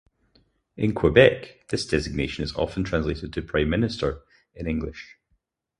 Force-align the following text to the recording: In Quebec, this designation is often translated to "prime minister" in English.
In 0.77 0.95
Quebec, 0.95 1.67
this 1.69 1.85
designation 1.85 2.43
is 2.43 2.55
often 2.55 2.83
translated 2.83 3.31
to 3.33 3.43
"prime 3.43 3.69
minister" 3.69 4.23
in 4.55 4.65
English. 4.67 5.19